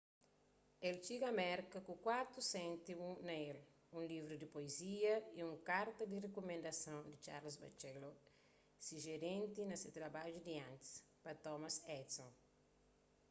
[0.87, 3.59] el txiga merka ku 4 séntimu na el
[3.97, 8.15] un livru di puezia y un karta di rikumendason di charles batchelor
[8.85, 10.91] se jerénti na se trabadju di antis
[11.23, 12.31] pa thomas edison